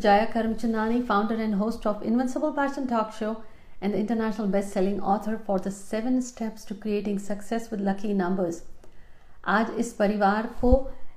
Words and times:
Jaya 0.00 0.28
Karamchandani, 0.28 1.04
founder 1.04 1.34
and 1.34 1.56
host 1.56 1.84
of 1.84 2.04
Invincible 2.04 2.52
Passion 2.52 2.86
Talk 2.86 3.12
Show 3.12 3.42
and 3.82 3.92
the 3.92 3.98
international 3.98 4.46
best-selling 4.46 5.00
author 5.02 5.36
for 5.44 5.58
the 5.58 5.72
seven 5.72 6.22
steps 6.22 6.64
to 6.66 6.74
creating 6.76 7.18
success 7.18 7.68
with 7.72 7.80
lucky 7.80 8.12
numbers. 8.14 8.60
आज 9.44 9.70
इस 9.78 9.92
परिवार 9.94 10.46
को 10.60 10.70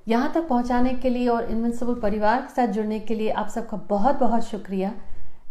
यहाँ 0.08 0.32
तक 0.34 0.48
पहुँचाने 0.48 0.94
के 0.96 1.10
लिए 1.10 1.28
और 1.28 1.52
इनविंसिबल 1.52 2.00
परिवार 2.02 2.42
के 2.42 2.54
साथ 2.54 2.74
जुड़ने 2.74 3.00
के 3.00 3.16
लिए 3.16 3.30
आप 3.42 3.50
सबका 3.56 3.78
बहुत 3.90 4.20
बहुत 4.20 4.48
शुक्रिया 4.48 4.92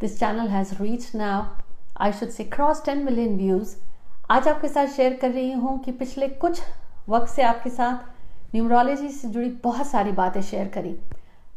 this 0.01 0.19
channel 0.21 0.49
has 0.49 0.75
reach 0.83 1.11
now 1.15 1.45
I 2.01 2.13
should 2.13 2.31
say 2.39 2.45
cross 2.57 2.85
ten 2.87 3.05
million 3.05 3.37
views 3.39 3.77
आज 4.31 4.49
आपके 4.49 4.69
साथ 4.69 4.95
शेयर 4.97 5.15
कर 5.23 5.31
रही 5.31 5.53
हूँ 5.53 5.79
कि 5.85 5.93
पिछले 6.03 6.29
कुछ 6.43 6.61
वक्त 7.09 7.33
से 7.35 7.43
आपके 7.53 7.71
साथ 7.71 8.55
न्यूमरोलॉजी 8.55 9.09
से 9.11 9.29
जुड़ी 9.29 9.51
बहुत 9.65 9.87
सारी 9.87 10.13
बातें 10.21 10.43
शेयर 10.43 10.69
करी 10.75 10.97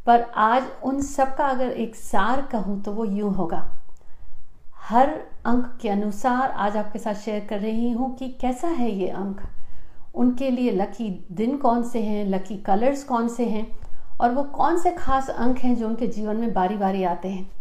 पर 0.05 0.21
आज 0.38 0.63
उन 0.83 1.01
सब 1.01 1.35
का 1.35 1.45
अगर 1.45 1.71
एक 1.71 1.95
सार 1.95 2.41
कहूँ 2.52 2.81
तो 2.83 2.91
वो 2.91 3.05
यूँ 3.05 3.33
होगा। 3.35 3.66
हर 4.79 5.09
अंक 5.45 5.77
के 5.81 5.89
अनुसार 5.89 6.52
आज 6.52 6.77
आपके 6.77 6.99
साथ 6.99 7.16
शेयर 7.16 7.45
कर 7.49 7.59
रही 7.59 7.91
हूँ 7.91 8.16
कि 8.16 8.27
कैसा 8.41 8.67
है 8.70 8.91
ये 8.91 9.07
अंक। 9.09 9.41
उनके 10.16 10.49
लिए 10.52 10.71
लकी 10.71 11.09
दिन 11.31 11.55
कौन 11.57 11.84
से 11.84 12.02
हैं 12.02 12.26
लकी 12.27 12.57
कलर्स 12.57 13.03
कौन 13.03 13.27
से 13.29 13.45
हैं, 13.45 13.66
और 14.21 14.31
वो 14.31 14.43
कौन 14.55 14.77
से 14.79 14.91
खास 14.91 15.29
अंक 15.29 15.59
हैं 15.59 15.76
जो 15.76 15.88
उनके 15.88 16.07
जीवन 16.07 16.38
में 16.38 16.54
बारी 16.54 16.76
बारी 16.77 17.04
आते 17.05 17.29
हैं। 17.29 17.51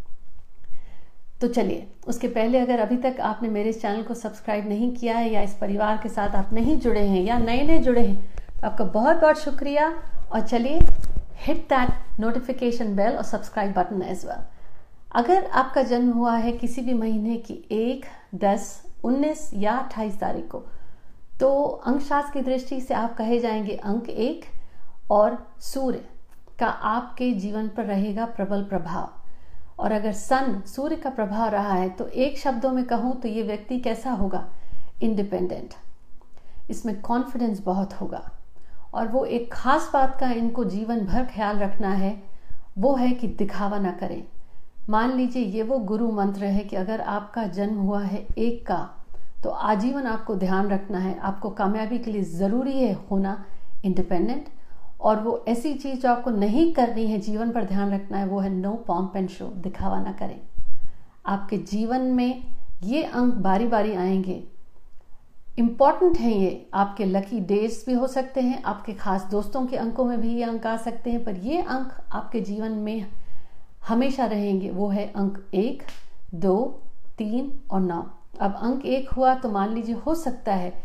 तो 1.41 1.49
चलिए, 1.49 1.87
उसके 2.07 2.29
पहले 2.29 2.59
अगर 2.59 2.81
अभी 2.81 2.97
तक 2.99 3.21
आपने 3.23 3.49
मेरे 3.49 3.73
चैनल 3.73 4.03
को 4.03 4.15
सब्सक्राइब 4.15 4.69
नहीं 4.69 4.91
किया 4.93 5.17
है 5.17 5.31
या 5.31 5.43
इस 5.43 5.55
परिवार 5.61 5.97
के 6.03 6.09
साथ 6.09 6.35
आप 6.37 6.53
नहीं 6.53 6.79
जुड़े 6.81 7.01
हैं 7.01 7.23
या 7.23 7.39
नए 7.39 7.63
नए 7.63 7.79
जुड़े 7.79 8.07
हैं 8.07 8.61
तो 8.61 8.67
आपका 8.67 8.85
बहुत 8.85 9.17
बहुत 9.17 9.39
शुक्रिया। 9.39 9.89
और 10.33 10.41
चलिए 10.41 10.81
हिट 11.37 11.69
दैट 11.69 12.21
नोटिफिकेशन 12.21 12.95
बेल 12.97 13.17
और 13.17 13.25
सब्सक्राइब 13.25 13.73
बटन 13.73 14.03
एज 14.03 14.25
वेल 14.27 14.45
अगर 15.15 15.45
आपका 15.45 15.83
जन्म 15.83 16.13
हुआ 16.13 16.37
है 16.37 16.53
किसी 16.53 16.83
भी 16.83 16.95
महीने 16.95 17.37
की 17.37 17.55
एक, 17.71 18.05
दस, 18.35 18.83
उन्नीस 19.05 19.51
या 19.55 19.73
अट्ठाईस 19.73 20.19
तारीख 20.21 20.49
को 20.49 20.59
तो 21.41 21.63
अंकशास्त्र 21.87 22.33
की 22.33 22.41
दृष्टि 22.41 22.81
से 22.81 22.95
आप 22.95 23.17
कहे 23.17 23.39
जाएँगे 23.39 23.77
अंक 23.77 24.09
एक 24.09 24.45
और 25.11 25.37
सूर्य 25.61 26.05
का 26.59 26.67
आपके 26.67 27.33
जीवन 27.33 27.69
पर 27.69 27.85
रहेगा 27.85 28.25
प्रबल 28.27 28.63
प्रभाव। 28.65 29.11
और 29.79 29.93
अगर 29.93 30.13
सन, 30.13 30.63
सूर्य 30.67 30.97
का 30.97 31.11
प्रभाव 31.11 31.49
रहा 31.49 31.73
है 31.73 31.89
तो 31.89 32.07
एक 32.07 32.39
शब्दों 32.39 32.71
में 32.71 32.85
कहूँ 32.85 33.15
तो 33.21 33.29
ये 33.29 33.43
व्यक्ति 33.43 33.79
कैसा 33.81 34.11
होगा? 34.11 34.47
इंडिपेंडेंट 35.03 35.75
इसमें 36.71 37.01
कॉन्फिडेंस 37.01 37.61
बहुत 37.61 38.01
होगा। 38.01 38.31
और 38.95 39.09
वो 39.09 39.25
एक 39.25 39.53
खास 39.53 39.91
बात 39.93 40.17
का 40.21 40.31
इनको 40.31 40.65
जीवन 40.65 41.01
भर 41.01 41.25
ख्याल 41.25 41.59
रखना 41.59 41.93
है, 41.95 42.23
वो 42.79 42.95
है 42.97 43.11
कि 43.11 43.29
दिखावा 43.29 43.79
ना 43.79 43.91
करें। 43.91 44.23
मान 44.91 45.13
लीजिए 45.13 45.45
ये 45.45 45.63
वो 45.63 45.79
गुरु 45.79 46.11
मंत्र 46.13 46.45
है 46.45 46.65
कि 46.65 46.77
अगर 46.77 47.01
आपका 47.01 47.47
जन्म 47.47 47.79
हुआ 47.79 48.03
है 48.03 48.27
एक 48.39 48.67
का 48.67 48.89
तो 49.43 49.51
आजीवन 49.51 50.07
आपको 50.07 50.35
ध्यान 50.35 50.69
रखना 50.69 50.99
है। 50.99 51.19
आपको 51.19 51.51
कामयाबी 51.51 51.99
के 51.99 52.11
लिए 52.11 52.23
ज़रूरी 52.23 52.79
है 52.79 52.93
होना 53.11 53.45
इंडिपेंडेंट 53.85 54.49
और 55.01 55.21
वो 55.21 55.45
ऐसी 55.49 55.75
चीज़ 55.75 56.01
जो 56.01 56.09
आपको 56.09 56.31
नहीं 56.31 56.73
करनी 56.73 57.07
है, 57.07 57.19
जीवन 57.19 57.51
पर 57.51 57.65
ध्यान 57.65 57.93
रखना 57.95 58.19
है, 58.19 58.27
वो 58.27 58.41
है 58.41 58.51
नो 58.51 58.73
पॉम्प 58.87 59.17
एंड 59.17 59.29
शो 59.29 59.47
दिखावा 59.47 60.01
ना 60.01 60.13
करें। 60.13 60.41
आपके 61.27 61.57
जीवन 61.57 62.01
में 62.01 62.45
ये 62.83 63.03
अंक 63.03 63.35
बारी 63.35 63.67
बारी 63.67 63.95
आएँगे। 63.95 64.43
इंपॉर्टेंट 65.59 66.19
है 66.19 66.33
ये। 66.33 66.71
आपके 66.75 67.05
लकी 67.05 67.41
डेज़ 67.41 67.85
भी 67.87 67.93
हो 67.93 68.07
सकते 68.07 68.41
हैं, 68.41 68.63
आपके 68.63 68.93
खास 68.93 69.25
दोस्तों 69.25 69.67
के 69.67 69.77
अंकों 69.77 70.05
में 70.05 70.21
भी 70.21 70.35
ये 70.35 70.43
अंक 70.43 70.67
आ 70.67 70.77
सकते 70.77 71.11
हैं, 71.11 71.25
पर 71.25 71.37
ये 71.37 71.61
अंक 71.61 71.93
आपके 72.13 72.41
जीवन 72.41 72.73
में 72.73 73.07
हमेशा 73.89 74.27
रहेंगे। 74.27 74.71
वो 74.71 74.89
है 74.89 75.13
अंक 75.17 75.45
एक, 75.55 75.83
दो, 76.35 76.83
तीन 77.19 77.61
और 77.71 77.81
नौ। 77.81 78.07
अब 78.41 78.55
अंक 78.63 78.87
एक 78.87 79.09
हुआ 79.09 79.35
तो 79.35 79.51
मान 79.51 79.75
लीजिए 79.75 79.95
हो 79.95 80.15
सकता 80.15 80.55
है 80.55 80.83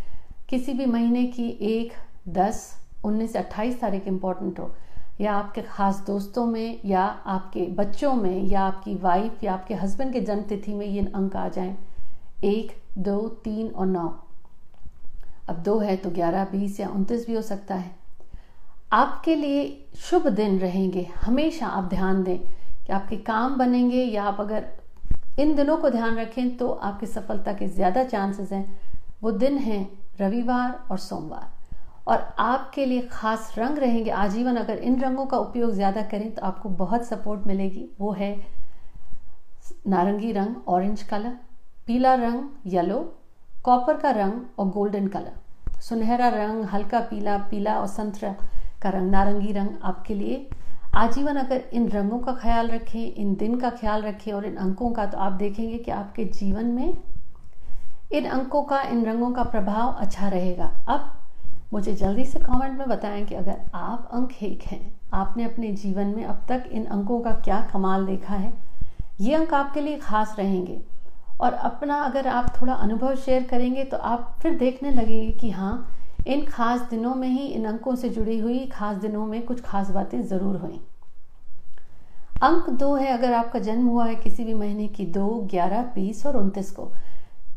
किसी 0.50 0.74
भी 0.74 0.86
महीने 0.86 1.26
की 1.26 1.50
एक, 1.50 1.94
दस, 2.28 2.76
उन्नीस 3.04 3.34
से 3.34 3.40
अट्ठाईस 3.40 3.80
तारीख 3.82 4.08
इम्पोर्टेंट 4.08 4.60
हो, 4.60 4.76
या 5.22 5.34
आपके 5.34 5.62
खास 5.62 6.04
दोस्तों 6.08 6.46
में, 6.46 6.80
या 6.86 7.04
आपके 7.26 7.66
बच्चों 7.66 8.14
में, 8.14 8.44
या 8.44 8.62
आपकी 8.62 8.96
वाइफ 8.96 9.44
या 9.44 9.54
आपके 9.54 9.74
हस्बैंड 9.74 10.14
के 10.14 10.22
जन्मतिथि 10.22 10.74
में 10.74 10.86
ये 10.86 11.12
अंक 11.16 11.36
आ 11.36 11.50
जाएँ। 11.50 11.78
एक, 12.44 12.82
दो, 12.98 13.28
तीन 13.44 13.68
और 13.70 13.88
नौ। 13.88 14.27
अब 15.48 15.62
दो 15.64 15.78
है 15.80 15.96
तो 15.98 16.10
ग्यारह, 16.12 16.44
बीस 16.46 16.80
या 16.80 16.88
उनतीस 16.90 17.26
भी 17.28 17.36
हो 17.36 17.42
सकता 17.44 17.76
है। 17.76 17.96
आपके 18.94 19.36
लिए 19.36 19.88
शुभ 20.00 20.28
दिन 20.30 20.60
रहेंगे। 20.60 21.08
हमेशा 21.22 21.68
आप 21.68 21.84
ध्यान 21.84 22.24
दें 22.24 22.38
कि 22.38 22.94
आपके 22.94 23.18
काम 23.18 23.58
बनेंगे 23.58 24.04
या 24.04 24.24
आप 24.24 24.42
अगर 24.42 24.66
इन 25.40 25.56
दिनों 25.56 25.78
को 25.78 25.90
ध्यान 25.90 26.18
रखें 26.18 26.56
तो 26.58 26.70
आपकी 26.70 27.06
सफलता 27.06 27.54
के 27.54 27.68
ज़्यादा 27.68 28.04
चांसेस 28.06 28.52
हैं। 28.52 28.80
वो 29.24 29.32
दिन 29.34 29.58
हैं 29.58 29.88
रविवार 30.20 30.80
और 30.92 30.98
सोमवार। 31.00 31.56
और 32.08 32.22
आपके 32.40 32.86
लिए 32.86 33.02
खास 33.12 33.54
रंग 33.58 33.78
रहेंगे। 33.78 34.12
आजीवन 34.12 34.56
अगर 34.56 34.78
इन 34.80 35.00
रंगों 35.02 35.26
का 35.26 35.38
उपयोग 35.38 35.72
ज़्यादा 35.72 36.02
करें 36.04 36.32
तो 36.32 36.42
आपको 36.42 36.70
बहुत 36.72 37.06
सपोर्ट 37.06 37.48
मिलेगी। 37.48 37.88
वो 38.00 38.12
है 38.12 38.36
नारंगी 39.88 40.32
रंग, 40.32 40.56
ऑरेंज 40.68 41.04
कलर, 41.04 41.38
पीला 41.88 42.14
रंग, 42.16 42.44
येलो 42.66 43.00
कॉपर 43.68 43.98
का 43.98 44.10
रंग 44.12 44.60
और 44.60 44.68
गोल्डन 44.68 45.08
कलर। 45.08 45.80
सुनहरा 45.82 46.28
रंग, 46.28 46.64
हल्का 46.64 47.00
पीला 47.00 47.38
पीला 47.38 47.74
और 47.74 47.88
संतरा 47.88 48.32
का 48.84 48.90
रंग, 48.90 49.10
नारंगी 49.12 49.52
रंग 49.52 49.70
आपके 49.84 50.14
लिए। 50.14 50.50
आजीवन 50.96 51.36
अगर 51.36 51.64
इन 51.74 51.90
रंगों 51.90 52.20
का 52.20 52.34
ख्याल 52.34 52.68
रखें, 52.68 53.14
इन 53.14 53.36
दिन 53.36 53.60
का 53.60 53.70
ख्याल 53.70 54.02
रखें 54.02 54.32
और 54.34 54.46
इन 54.46 54.56
अंकों 54.56 54.92
का 54.92 55.06
तो 55.06 55.18
आप 55.18 55.32
देखेंगे 55.32 55.78
कि 55.78 55.92
आपके 55.92 56.26
जीवन 56.26 56.66
में 56.66 56.98
इन 58.12 58.26
अंकों 58.26 58.64
का, 58.64 58.82
इन 58.82 59.06
रंगों 59.06 59.32
का 59.32 59.44
प्रभाव 59.44 59.94
अच्छा 59.94 60.28
रहेगा। 60.28 60.72
अब 60.88 61.12
मुझे 61.74 61.94
जल्दी 61.94 62.26
से 62.26 62.40
कमेंट 62.40 62.80
में 62.80 62.88
बताएँ 62.90 63.26
कि 63.26 63.36
अगर 63.36 63.62
आप 63.74 64.10
अंक 64.14 64.44
एक 64.44 64.62
हैं, 64.62 65.00
आपने 65.14 65.44
अपने 65.44 65.72
जीवन 65.72 66.08
में 66.08 66.26
अब 66.26 66.46
तक 66.50 66.70
इन 66.72 66.86
अंकों 66.86 67.20
का 67.20 67.32
क्या 67.32 67.62
कमाल 67.74 68.06
देखा 68.06 68.36
है? 68.36 68.54
ये 69.22 69.36
अंक 69.36 69.54
आपके 69.54 69.82
लिए 69.82 69.98
खास 69.98 70.36
रहेंगे। 70.40 70.97
और 71.42 71.54
अपना 71.54 72.02
अगर 72.02 72.28
आप 72.28 72.54
थोड़ा 72.62 72.74
अनुभव 72.74 73.16
शेयर 73.16 73.44
करेंगे 73.44 73.84
तो 73.84 73.98
आप 73.98 74.38
फिर 74.42 74.58
देखने 74.58 74.92
लगेंगे 74.92 75.32
कि 75.32 75.50
हाँ 75.52 75.94
इन 76.28 76.46
खास 76.46 76.82
दिनों 76.90 77.14
में 77.16 77.28
ही, 77.28 77.46
इन 77.48 77.66
अंकों 77.66 77.96
से 77.96 78.10
जुड़ी 78.10 78.38
हुई 78.40 78.66
खास 78.68 78.98
दिनों 78.98 79.26
में 79.26 79.42
कुछ 79.46 79.62
खास 79.62 79.90
बातें 79.90 80.22
ज़रूर 80.24 80.56
हुई। 80.58 80.80
अंक 82.44 82.70
दो 82.72 82.94
है, 82.96 83.08
अगर 83.10 83.34
आपका 83.34 83.60
जन्म 83.60 83.86
हुआ 83.88 84.06
है 84.06 84.16
किसी 84.16 84.44
भी 84.44 84.54
महीने 84.54 84.88
की 84.88 85.06
दो, 85.08 85.28
ग्यारह, 85.52 85.82
बीस 85.96 86.26
और 86.26 86.38
उनतीस 86.38 86.72
को 86.72 86.92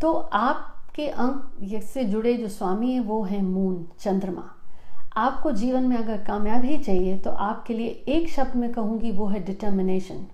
तो 0.01 0.13
आपके 0.13 1.07
अंक 1.09 1.83
से 1.85 2.05
जुड़े 2.05 2.35
जो 2.35 2.49
स्वामी 2.49 2.93
है, 2.93 3.01
वो 3.01 3.23
है 3.23 3.43
मून, 3.43 3.85
चंद्रमा। 4.01 4.51
आपको 5.17 5.53
जीवन 5.53 5.85
में 5.85 5.97
अगर 5.97 6.23
कामयाबी 6.25 6.77
चाहिए 6.79 7.17
तो 7.19 7.31
आपके 7.31 7.75
लिए 7.75 7.89
एक 8.09 8.29
शब्द 8.31 8.57
में 8.57 8.73
कहूँगी, 8.73 9.11
वो 9.11 9.27
है 9.27 9.45
डिटर्मिनेशन 9.45 10.27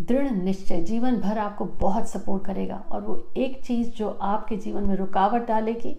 दृढ़ 0.00 0.30
निश्चय, 0.30 0.80
जीवन 0.82 1.16
भर 1.16 1.38
आपको 1.38 1.64
बहुत 1.64 2.08
सपोर्ट 2.08 2.44
करेगा 2.44 2.82
और 2.90 3.00
वो 3.00 3.28
एक 3.36 3.64
चीज़ 3.64 3.90
जो 3.90 4.08
आपके 4.22 4.56
जीवन 4.56 4.82
में 4.82 4.94
रुकावट 4.96 5.46
डालेगी 5.48 5.96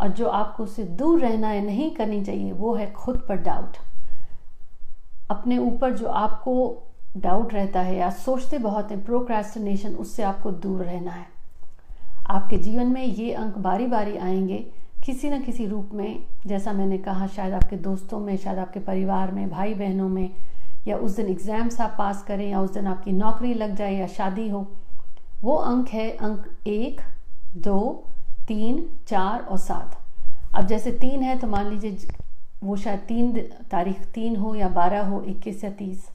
और 0.00 0.08
जो 0.08 0.28
आपको 0.28 0.62
उससे 0.62 0.84
दूर 0.84 1.20
रहना 1.20 1.48
है, 1.48 1.64
नहीं 1.66 1.90
करनी 1.90 2.24
चाहिए, 2.24 2.52
वो 2.52 2.74
है 2.74 2.90
खुद 2.92 3.16
पर 3.28 3.36
डाउट 3.36 3.76
अपने 5.30 5.58
ऊपर 5.58 5.94
जो 5.94 6.06
आपको 6.06 6.82
डाउट 7.16 7.54
रहता 7.54 7.80
है 7.80 7.96
या 7.96 8.10
सोचते 8.10 8.58
बहुत 8.58 8.90
हैं 8.90 9.04
प्रोक्रेस्टिनेशन 9.04 9.94
उससे 9.94 10.22
आपको 10.22 10.50
दूर 10.50 10.82
रहना 10.82 11.10
है. 11.10 11.26
आपके 12.26 12.58
जीवन 12.58 12.86
में 12.86 13.04
ये 13.04 13.32
अंक 13.32 13.58
बारी 13.58 13.86
बारी 13.86 14.16
आएँगे, 14.16 14.58
किसी 15.04 15.30
न 15.30 15.42
किसी 15.42 15.66
रूप 15.66 15.90
में, 15.92 16.24
जैसा 16.46 16.72
मैंने 16.72 16.98
कहा, 16.98 17.26
शायद 17.26 17.54
आपके 17.54 17.76
दोस्तों 17.76 18.20
में, 18.20 18.36
शायद 18.36 18.58
आपके 18.58 18.80
परिवार 18.80 19.32
में 19.32 19.50
भाई 19.50 19.74
बहनों 19.74 20.08
में 20.08 20.30
या 20.86 20.96
उस 20.96 21.16
दिन 21.16 21.26
एग्ज़ाम्स 21.28 21.80
आप 21.80 21.94
पास 21.98 22.22
करें 22.22 22.48
या 22.50 22.60
उस 22.60 22.72
दिन 22.72 22.86
आपकी 22.86 23.12
नौकरी 23.12 23.54
लग 23.54 23.74
जाए 23.76 23.94
या 23.94 24.06
शादी 24.08 24.48
हो, 24.48 24.66
वो 25.42 25.54
अंक 25.54 25.88
है 25.88 26.10
अंक 26.12 26.44
एक, 26.66 27.00
दो, 27.56 28.04
तीन, 28.48 28.88
चार 29.08 29.40
और 29.40 29.58
सात। 29.58 29.98
अब 30.54 30.66
जैसे 30.66 30.90
तीन 30.92 31.22
है 31.22 31.38
तो 31.38 31.46
मान 31.46 31.68
लीजिए 31.70 32.08
वो 32.62 32.76
शायद 32.76 33.00
तीन 33.00 33.32
तारीख 33.70 34.04
तीन 34.14 34.36
हो 34.36 34.54
या 34.54 34.68
बारह 34.70 35.06
हो, 35.06 35.22
इक्कीस 35.22 35.64
या 35.64 35.70
तीस। 35.72 36.08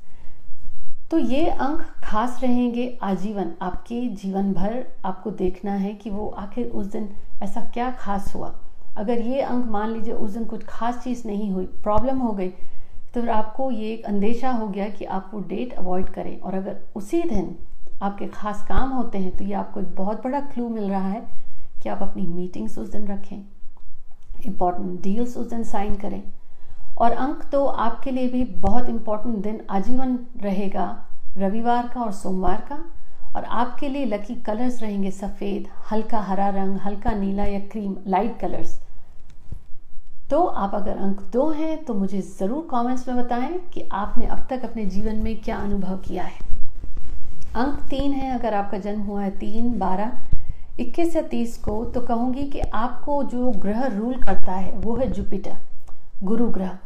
तो 1.12 1.18
ये 1.20 1.46
अंक 1.46 1.82
खास 2.04 2.40
रहेंगे 2.44 2.98
आजीवन, 3.04 3.52
आपके 3.62 4.08
जीवन 4.12 4.52
भर 4.54 4.86
आपको 5.06 5.32
देखना 5.34 5.74
है 5.74 5.94
कि 5.94 6.10
वो 6.10 6.28
आखिर 6.38 6.68
उस 6.68 6.86
दिन 6.88 7.10
ऐसा 7.44 7.62
क्या 7.74 7.90
खास 7.92 8.34
हुआ। 8.36 8.54
अगर 8.98 9.20
ये 9.22 9.42
अंक 9.42 9.66
मान 9.68 9.92
लीजिए 9.92 10.14
उस 10.14 10.32
दिन 10.32 10.46
कुछ 10.46 10.64
खास 10.66 11.04
चीज़ 11.04 11.28
नहीं 11.28 11.52
हुई 11.52 11.66
प्रॉब्लम 11.84 12.18
हो 12.18 12.32
गई 12.34 12.52
तो 13.16 13.22
फिर 13.22 13.30
आपको 13.30 13.70
ये 13.72 13.92
एक 13.92 14.06
अंदेशा 14.06 14.50
हो 14.52 14.68
गया 14.68 14.88
कि 14.90 15.06
आप 15.08 15.30
वो 15.34 15.40
डेट 15.48 15.74
अवॉइड 15.74 16.08
करें। 16.10 16.40
और 16.40 16.56
अगर 16.56 16.78
उसी 16.96 17.22
दिन 17.24 17.56
आपके 18.04 18.28
खास 18.28 18.66
काम 18.68 18.90
होते 18.92 19.18
हैं 19.18 19.36
तो 19.38 19.44
ये 19.44 19.54
आपको 19.54 19.80
एक 19.80 19.96
बहुत 19.96 20.24
बड़ा 20.24 20.40
क्लू 20.44 20.68
मिल 20.70 20.90
रहा 20.90 21.08
है 21.10 21.22
कि 21.84 21.90
आप 21.90 22.02
अपनी 22.02 22.24
मीटिंग्स 22.24 22.78
उस 22.78 22.92
दिन 22.92 23.08
रखें 23.08 23.38
इंपॉर्टेंट 24.46 25.02
डील्स 25.02 25.38
उस 25.38 25.50
दिन 25.50 25.64
साइन 25.64 25.96
करें। 25.96 26.22
और 26.98 27.12
अंक 27.12 27.44
तो 27.52 27.66
आपके 27.66 28.12
लिए 28.12 28.28
भी 28.28 28.44
बहुत 28.60 28.90
इंपॉर्टेंट 28.90 29.38
दिन 29.44 29.62
आजीवन 29.70 30.20
रहेगा, 30.42 30.86
रविवार 31.38 31.88
का 31.88 32.02
और 32.02 32.12
सोमवार 32.14 32.66
का। 32.70 32.84
और 33.36 33.44
आपके 33.44 33.90
लिए 33.90 34.06
लकी 34.06 34.36
कलर्स 34.42 34.82
रहेंगे, 34.82 35.12
सफ़ेद, 35.12 35.68
हल्का 35.92 36.20
हरा 36.22 36.50
रंग, 36.52 36.78
हल्का 36.78 37.12
नीला 37.14 37.46
या 37.46 37.60
क्रीम 37.72 37.96
लाइट 38.08 38.40
कलर्स 38.40 38.80
तो 40.30 40.42
आप 40.42 40.74
अगर 40.76 40.98
अंक 40.98 41.20
दो 41.34 41.50
हैं 41.50 41.84
तो 41.86 41.94
मुझे 41.94 42.22
ज़रूर 42.22 42.68
कमेंट्स 42.72 43.08
में 43.08 43.18
बताएँ 43.18 43.58
कि 43.74 43.88
आपने 43.94 44.26
अब 44.26 44.46
तक 44.50 44.64
अपने 44.64 44.86
जीवन 44.86 45.16
में 45.16 45.36
क्या 45.42 45.58
अनुभव 45.58 45.98
किया 45.98 46.24
है। 46.24 46.40
अंक 47.56 47.80
तीन 47.90 48.12
है, 48.12 48.34
अगर 48.40 48.54
आपका 48.54 48.78
जन्म 48.78 49.02
हुआ 49.02 49.22
है 49.24 49.30
तीन, 49.32 49.78
बारह, 49.80 50.18
इक्कीस 50.80 51.16
या 51.16 51.22
तीस 51.22 51.58
को 51.58 51.84
तो 51.86 52.02
कहूँगी 52.02 52.44
कि 52.44 52.60
आपको 52.60 53.24
जो 53.24 53.52
ग्रह 53.58 53.86
रूल 53.88 54.22
करता 54.24 54.52
है, 54.52 54.72
वो 54.72 54.96
है 54.96 55.12
जुपिटर 55.12 55.58
गुरु 56.24 56.48
ग्रह। 56.50 56.78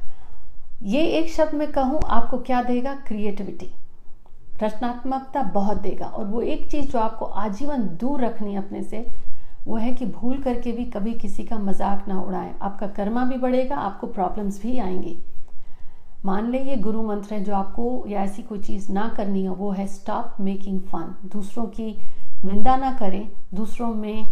ये 0.83 1.05
एक 1.09 1.31
शब्द 1.31 1.53
में 1.53 1.71
कहूँ, 1.71 1.99
आपको 2.05 2.37
क्या 2.39 2.61
देगा? 2.63 2.93
क्रिएटिविटी 3.07 3.71
रचनात्मकता 4.63 5.41
बहुत 5.43 5.77
देगा। 5.77 6.05
और 6.05 6.25
वो 6.25 6.41
एक 6.41 6.69
चीज़ 6.71 6.91
जो 6.91 6.99
आपको 6.99 7.25
आजीवन 7.25 7.87
दूर 7.99 8.21
रखनी 8.21 8.53
है 8.53 8.59
अपने 8.59 8.83
से 8.83 9.05
वो 9.67 9.75
है 9.75 9.93
कि 9.93 10.05
भूल 10.05 10.37
करके 10.37 10.71
भी 10.71 10.85
कभी 10.85 11.13
किसी 11.13 11.43
का 11.43 11.57
मज़ाक 11.59 12.07
ना 12.07 12.21
उड़ाएँ। 12.21 12.53
आपका 12.61 12.87
कर्मा 12.87 13.25
भी 13.25 13.37
बढ़ेगा, 13.37 13.75
आपको 13.75 14.07
प्रॉब्लम्स 14.07 14.61
भी 14.61 14.77
आएँगी। 14.79 15.17
मान 16.25 16.49
ले 16.51 16.59
ये 16.59 16.75
गुरु 16.77 17.03
मंत्र 17.03 17.33
है 17.33 17.43
जो 17.43 17.55
आपको 17.55 18.03
या 18.07 18.23
ऐसी 18.23 18.41
कोई 18.41 18.59
चीज़ 18.59 18.91
ना 18.91 19.07
करनी 19.07 19.45
हो, 19.45 19.55
वो 19.55 19.71
है 19.71 19.87
स्टॉप 19.87 20.35
मेकिंग 20.39 20.79
फन 20.81 21.15
दूसरों 21.25 21.65
की 21.65 21.91
निंदा 22.45 22.75
ना 22.75 22.91
करें, 22.93 23.29
दूसरों 23.53 23.93
में 23.93 24.25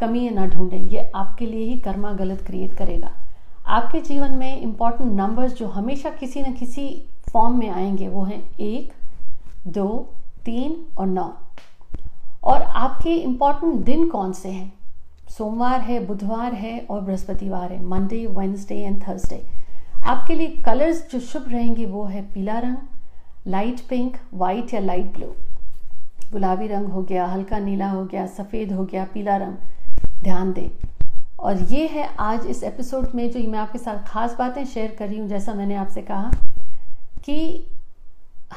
कमी 0.00 0.28
ना 0.30 0.46
ढूंढें। 0.46 0.84
ये 0.84 1.10
आपके 1.14 1.46
लिए 1.46 1.64
ही 1.64 1.78
कर्मा 1.78 2.12
गलत 2.12 2.40
क्रिएट 2.40 2.74
करेगा। 2.74 3.10
आपके 3.66 4.00
जीवन 4.00 4.30
में 4.30 4.60
इंपॉर्टेंट 4.60 5.12
नंबर्स 5.12 5.54
जो 5.54 5.66
हमेशा 5.68 6.10
किसी 6.10 6.42
न 6.42 6.52
किसी 6.52 6.88
फॉर्म 7.32 7.58
में 7.58 7.68
आएँगे, 7.68 8.08
वो 8.08 8.22
हैं 8.24 8.42
एक, 8.58 8.92
दो, 9.66 9.86
तीन 10.44 10.84
और 10.98 11.06
नौ। 11.06 11.32
और 12.44 12.62
आपके 12.62 13.14
इंपॉर्टेंट 13.14 13.84
दिन 13.84 14.08
कौन 14.08 14.32
से 14.32 14.48
हैं? 14.48 14.72
सोमवार 15.28 15.80
है, 15.80 16.06
बुधवार 16.06 16.54
है 16.54 16.78
और 16.80 17.00
बृहस्पतिवार 17.00 17.72
है। 17.72 17.82
मंडे 17.84 18.26
वेंसडे 18.26 18.74
एंड 18.74 19.02
थर्सडे 19.08 19.42
आपके 20.04 20.34
लिए 20.34 20.46
कलर्स 20.46 21.10
जो 21.12 21.20
शुभ 21.20 21.48
रहेंगे 21.48 21.86
वो 21.86 22.04
है 22.04 22.22
पीला 22.22 22.58
रंग 22.58 22.76
लाइट 23.46 23.80
पिंक 23.80 24.16
वाइट 24.34 24.74
या 24.74 24.80
लाइट 24.80 25.12
ब्लू 25.12 25.26
गुलाबी 26.32 26.66
रंग 26.66 26.86
हो 26.86 27.02
गया, 27.02 27.26
हल्का 27.26 27.58
नीला 27.58 27.88
हो 27.90 28.04
गया, 28.04 28.26
सफ़ेद 28.26 28.72
हो 28.72 28.84
गया, 28.84 29.04
पीला 29.04 29.36
रंग। 29.36 29.56
ध्यान 30.22 30.52
दें। 30.52 30.70
और 31.40 31.62
ये 31.62 31.86
है 31.86 32.08
आज 32.18 32.46
इस 32.46 32.62
एपिसोड 32.62 33.08
में 33.14 33.30
जो 33.30 33.40
मैं 33.40 33.58
आपके 33.58 33.78
साथ 33.78 34.06
खास 34.06 34.36
बातें 34.38 34.64
शेयर 34.64 34.94
कर 34.98 35.08
रही 35.08 35.18
हूँ, 35.18 35.28
जैसा 35.28 35.54
मैंने 35.54 35.74
आपसे 35.74 36.02
कहा 36.02 36.30
कि 37.24 37.66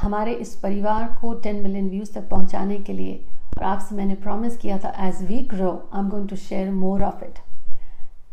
हमारे 0.01 0.33
इस 0.33 0.55
परिवार 0.55 1.17
को 1.21 1.33
10 1.41 1.61
मिलियन 1.63 1.89
व्यूज़ 1.89 2.13
तक 2.13 2.29
पहुँचाने 2.29 2.77
के 2.77 2.93
लिए 2.93 3.25
और 3.57 3.63
आपसे 3.63 3.95
मैंने 3.95 4.15
प्रॉमिस 4.17 4.57
किया 4.57 4.77
था 4.79 4.93
as 5.07 5.23
we 5.23 5.39
grow 5.49 5.71
I 5.93 5.99
am 5.99 6.09
going 6.09 6.29
to 6.29 6.35
share 6.37 6.71
more 6.73 7.03
of 7.03 7.23
it 7.25 7.39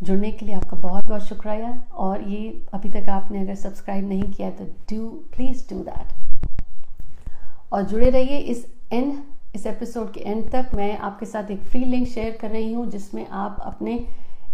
जुड़ने 0.03 0.31
के 0.33 0.47
लिए 0.47 0.55
आपका 0.55 0.77
बहुत 0.79 1.05
बहुत 1.05 1.23
शुक्रिया, 1.23 1.73
और 1.93 2.23
ये 2.23 2.67
अभी 2.75 2.91
तक 2.91 3.09
आपने 3.11 3.41
अगर 3.41 3.55
सब्सक्राइब 3.57 4.09
नहीं 4.09 4.31
किया 4.33 4.51
तो 4.51 4.65
डू 4.91 5.09
प्लीज़ 5.35 5.69
डू 5.71 5.81
दैट 5.83 7.33
और 7.73 7.83
जुड़े 7.83 8.09
रहिए 8.11 8.39
इस 8.39 8.65
एंड 8.93 9.13
इस 9.55 9.67
एपिसोड 9.67 10.13
के 10.13 10.21
एंड 10.21 10.51
तक। 10.51 10.71
मैं 10.75 10.97
आपके 10.99 11.27
साथ 11.27 11.51
एक 11.51 11.63
फ्री 11.63 11.85
लिंक 11.85 12.07
शेयर 12.09 12.37
कर 12.41 12.51
रही 12.51 12.73
हूँ, 12.73 12.87
जिसमें 12.87 13.27
आप 13.27 13.57
अपने 13.63 14.05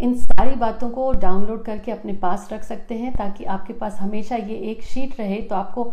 इन 0.01 0.13
सारी 0.15 0.55
बातों 0.55 0.89
को 0.89 1.11
डाउनलोड 1.13 1.63
करके 1.65 1.91
अपने 1.91 2.13
पास 2.15 2.49
रख 2.51 2.63
सकते 2.63 2.95
हैं, 2.95 3.13
ताकि 3.13 3.43
आपके 3.45 3.73
पास 3.73 3.97
हमेशा 3.99 4.35
ये 4.35 4.55
एक 4.71 4.83
शीट 4.83 5.19
रहे 5.19 5.41
तो 5.41 5.55
आपको 5.55 5.83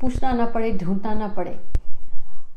पूछना 0.00 0.32
ना 0.32 0.46
पड़े, 0.46 0.72
ढूंढना 0.72 1.14
ना 1.14 1.28
पड़े। 1.28 1.58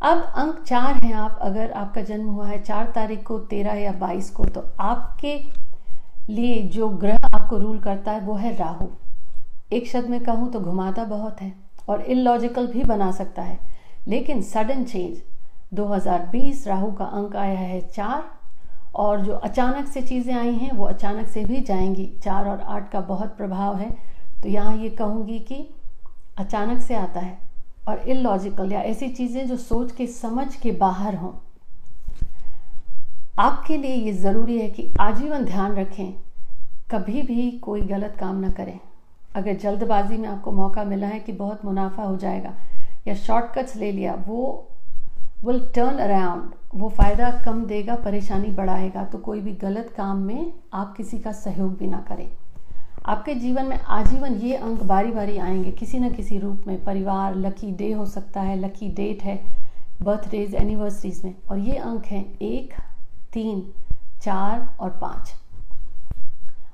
अब 0.02 0.18
अंक 0.38 0.60
चार 0.62 0.94
हैं 0.96 1.14
आप, 1.14 1.38
अगर 1.42 1.72
आपका 1.72 2.02
जन्म 2.02 2.26
हुआ 2.26 2.48
है 2.48 2.62
चार 2.64 2.92
तारीख 2.96 3.24
को, 3.24 3.38
तेरह 3.40 3.74
या 3.74 3.92
बाईस 3.92 4.30
को 4.30 4.46
तो 4.46 4.64
आपके 4.80 5.36
लिए 6.30 6.62
जो 6.64 6.90
ग्रह 6.90 7.26
आपको 7.26 7.58
रूल 7.58 7.80
करता 7.80 8.12
है 8.12 8.20
वो 8.22 8.34
है 8.36 8.56
राहु। 8.56 8.88
एक 9.72 9.88
शब्द 9.88 10.10
में 10.10 10.20
कहूँ 10.24 10.52
तो 10.52 10.60
घुमाता 10.60 11.04
बहुत 11.06 11.42
है 11.42 11.52
और 11.90 12.02
इलॉजिकल 12.04 12.68
भी 12.68 12.84
बना 12.84 13.12
सकता 13.12 13.42
है। 13.42 13.60
लेकिन 14.08 14.42
सडन 14.44 14.84
चेंज 14.84 15.18
2020 15.74 16.68
राहु 16.68 16.92
का 16.92 17.06
अंक 17.06 17.36
आया 17.36 17.60
है 17.60 17.82
चार 17.88 18.24
और 18.96 19.22
जो 19.22 19.34
अचानक 19.34 19.88
से 19.88 20.02
चीज़ें 20.02 20.34
आई 20.36 20.54
हैं, 20.54 20.72
वो 20.72 20.86
अचानक 20.86 21.28
से 21.28 21.46
भी 21.46 21.62
जाएँगी। 21.62 22.06
चार 22.24 22.48
और 22.48 22.62
आठ 22.62 22.92
का 22.92 23.02
बहुत 23.02 23.36
प्रभाव 23.38 23.76
है 23.78 23.90
तो 24.44 24.50
यहाँ 24.50 24.76
ये 24.78 24.90
कहूँगी 24.92 25.40
कि 25.42 25.68
अचानक 26.38 26.82
से 26.82 26.96
आता 26.96 27.20
है। 27.20 27.47
और 27.88 28.00
इलॉजिकल 28.10 28.72
या 28.72 28.82
ऐसी 28.82 29.10
चीज़ें 29.10 29.48
जो 29.48 29.58
सोच 29.58 29.92
के, 29.92 30.08
समझ 30.08 30.56
के 30.56 30.72
बाहर 30.72 31.16
हों। 31.16 31.32
आपके 33.40 33.78
लिए 33.78 33.96
ये 33.96 34.14
ज़रूरी 34.14 34.60
है 34.60 34.70
कि 34.70 34.90
आजीवन 35.00 35.46
ध्यान 35.46 35.76
रखें। 35.76 36.14
कभी 36.92 37.22
भी 37.22 37.52
कोई 37.52 37.82
गलत 37.82 38.16
काम 38.20 38.40
ना 38.40 38.50
करें। 38.50 38.80
अगर 39.36 39.58
जल्दबाजी 39.58 40.18
में 40.18 40.28
आपको 40.30 40.52
मौका 40.52 40.84
मिला 40.84 41.08
है 41.08 41.20
कि 41.20 41.32
बहुत 41.32 41.66
मुनाफा 41.66 42.04
हो 42.04 42.16
जाएगा 42.18 42.54
या 43.08 43.16
शॉर्टकट्स 43.16 43.76
ले 43.76 43.92
लिया, 43.92 44.14
वो 44.28 44.68
विल 45.46 45.60
टर्न 45.76 45.98
अराउंड 45.98 46.52
वो 46.76 46.90
फ़ायदा 46.90 47.30
कम 47.46 47.66
देगा, 47.66 47.96
परेशानी 47.96 48.48
बढ़ाएगा। 48.48 49.04
तो 49.04 49.18
कोई 49.18 49.40
भी 49.40 49.52
गलत 49.54 49.94
काम 49.98 50.18
में 50.18 50.54
आप 50.74 50.94
किसी 50.98 51.20
का 51.20 51.32
सहयोग 51.32 51.78
भी 51.78 51.88
ना 51.88 52.00
करें। 52.10 52.30
आपके 53.08 53.36
जीवन 53.36 53.66
में 53.66 53.80
आजीवन 53.82 54.34
ये 54.34 54.56
अंक 54.56 54.84
बारी 54.84 55.12
बारी 55.12 55.38
आएँगे। 55.38 55.72
किसी 55.72 56.00
न 56.00 56.14
किसी 56.14 56.40
रूप 56.40 56.64
में 56.68 56.84
परिवार, 56.84 57.36
लकी 57.36 57.72
डे 57.72 57.92
हो 57.92 58.06
सकता 58.06 58.42
है, 58.42 58.60
लकी 58.60 58.90
डेट 58.90 59.24
है, 59.24 59.44
बर्थडेज 60.02 60.56
एनिवर्सरीज 60.56 61.24
में। 61.26 61.36
और 61.52 61.60
ये 61.60 61.76
अंक 61.76 62.06
हैं 62.06 62.38
एक, 62.38 62.74
तीन, 63.34 63.74
चार 64.22 64.76
और 64.80 64.90
पाँच। 64.90 65.34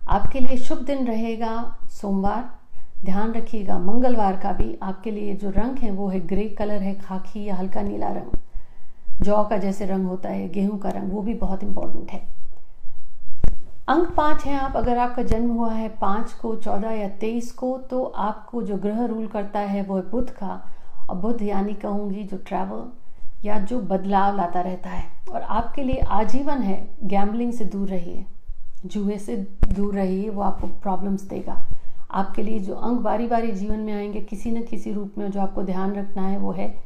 आपके 0.08 0.40
लिए 0.40 0.58
शुभ 0.58 0.78
दिन 0.78 1.08
रहेगा 1.08 1.76
सोमवार। 1.90 2.56
ध्यान 3.06 3.34
रखिएगा, 3.34 3.80
मंगलवार 3.80 4.38
का 4.38 4.52
भी 4.52 4.78
आपके 4.84 5.12
लिए 5.12 5.36
जो 5.36 5.50
रंग 5.50 5.78
है 5.78 5.92
वो 5.92 6.08
है 6.08 6.20
ग्रे 6.20 6.50
कलर 6.50 6.82
है, 6.82 6.96
खाकी 6.96 7.44
या 7.44 7.56
हल्का 7.56 7.82
नीला 7.82 8.08
रंग। 8.08 8.38
जौ 9.22 9.44
का 9.44 9.58
जैसे 9.58 9.86
रंग 9.86 10.06
होता 10.06 10.30
है, 10.30 10.50
गेहूँ 10.50 10.80
का 10.80 10.90
रंग, 10.90 11.14
वो 11.14 11.22
भी 11.22 11.34
बहुत 11.34 11.64
इंपॉर्टेंट 11.64 12.12
है। 12.12 12.43
अंक 13.88 14.14
पाँच 14.16 14.46
है 14.46 14.60
आप। 14.60 14.76
अगर 14.76 14.98
आपका 14.98 15.24
जन्म 15.24 15.50
हुआ 15.52 15.74
है 15.74 15.90
पाँच 15.90 16.34
को, 16.34 16.56
चौदह 16.56 16.92
या 16.92 17.08
तेईस 17.10 17.52
को 17.52 17.78
तो 17.78 18.04
आपको 18.04 18.64
जो 18.64 18.78
ग्रह 18.78 19.06
रूल 19.06 19.28
करता 19.28 19.60
है 19.60 19.84
वो 19.84 19.96
है 19.96 20.10
बुध 20.10 20.30
का। 20.30 20.66
और 21.10 21.16
बुध 21.16 21.42
यानी 21.42 21.74
कहूँगी 21.74 22.24
जो 22.24 22.38
ट्रैवल 22.38 22.92
या 23.46 23.60
जो 23.60 23.80
बदलाव 23.80 24.38
लाता 24.38 24.62
रहता 24.62 24.90
है। 24.90 25.04
और 25.32 25.42
आपके 25.42 25.84
लिए 25.84 26.00
आजीवन 26.00 26.58
है 26.58 26.88
गैम्बलिंग 27.04 27.54
से 27.54 27.66
दूर 27.66 27.88
रहिए। 27.88 28.26
जुए 28.86 29.18
से 29.18 29.38
दूर 29.74 29.96
रहिए, 29.96 30.30
वो 30.30 30.42
आपको 30.42 30.68
प्रॉब्लम्स 30.68 31.22
देगा। 31.22 31.66
आपके 32.12 32.44
लिए 32.44 32.60
जो 32.60 32.76
अंक 32.76 33.00
बारी 33.00 33.28
बारी 33.28 33.52
जीवन 33.52 33.80
में 33.80 33.94
आएँगे, 33.94 34.22
किसी 34.22 34.52
न 34.52 34.62
किसी 34.62 34.94
रूप 34.94 35.14
में 35.18 35.32
जो 35.32 35.42
आपको 35.42 35.64
ध्यान 35.64 35.94
रखना 35.94 36.22
है, 36.22 36.38
वो 36.38 36.52
है 36.52 36.80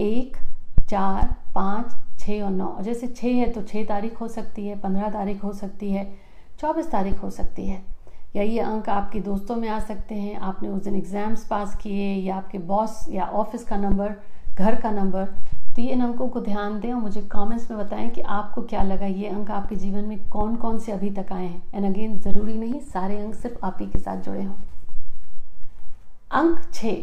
एक, 0.00 0.36
चार, 0.88 1.36
पाँच 1.54 2.13
छः 2.24 2.42
और 2.42 2.50
नौ। 2.50 2.76
जैसे 2.82 3.06
छः 3.08 3.34
है 3.36 3.50
तो 3.52 3.62
छः 3.62 3.84
तारीख 3.86 4.20
हो 4.20 4.28
सकती 4.28 4.66
है, 4.66 4.78
पंद्रह 4.80 5.08
तारीख 5.10 5.42
हो 5.44 5.52
सकती 5.52 5.90
है, 5.92 6.04
चौबीस 6.60 6.90
तारीख 6.90 7.22
हो 7.22 7.30
सकती 7.30 7.66
है। 7.66 7.82
या 8.36 8.42
ये 8.42 8.58
अंक 8.60 8.88
आपके 8.88 9.20
दोस्तों 9.20 9.56
में 9.56 9.68
आ 9.68 9.78
सकते 9.80 10.14
हैं। 10.14 10.36
आपने 10.36 10.68
उस 10.68 10.82
दिन 10.84 10.96
एग्ज़ाम्स 10.96 11.46
पास 11.46 11.74
किए 11.76 12.14
या 12.16 12.36
आपके 12.36 12.58
बॉस 12.60 13.04
या 13.10 13.24
ऑफ़िस 13.34 13.64
का 13.64 13.76
नंबर 13.76 14.14
घर 14.56 14.74
का 14.74 14.90
नंबर 14.90 15.24
तो 15.76 15.82
ये 15.82 15.92
इन 15.92 16.00
अंकों 16.00 16.28
को 16.28 16.40
ध्यान 16.40 16.78
दें 16.80 16.92
और 16.92 17.00
मुझे 17.00 17.20
कमेंट्स 17.22 17.70
में 17.70 17.78
बताएँ 17.78 18.08
कि 18.10 18.20
आपको 18.20 18.62
क्या 18.62 18.82
लगा 18.82 19.06
ये 19.06 19.28
अंक 19.28 19.50
आपके 19.50 19.76
जीवन 19.76 20.04
में 20.04 20.28
कौन 20.28 20.54
कौन 20.56 20.78
से 20.78 20.92
अभी 20.92 21.10
तक 21.10 21.32
आए 21.32 21.46
हैं। 21.46 21.62
एंड 21.74 21.86
अगेन 21.86 22.18
ज़रूरी 22.20 22.54
नहीं, 22.54 22.80
सारे 22.82 23.18
अंक 23.18 23.34
सिर्फ़ 23.34 23.64
आप 23.66 23.78
ही 23.80 23.86
के 23.86 23.98
साथ 23.98 24.22
जुड़े 24.22 24.42
हों। 24.42 24.54
अंक 26.32 26.60
छ। 26.74 26.94